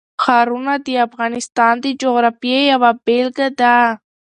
ښارونه 0.23 0.73
د 0.85 0.87
افغانستان 1.07 1.73
د 1.83 1.85
جغرافیې 2.01 2.59
یوه 2.71 2.91
بېلګه 3.05 3.47
ده. 3.59 3.75